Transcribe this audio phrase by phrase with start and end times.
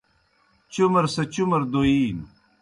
[0.73, 2.25] چُمر سہ چُمر دوئینوْ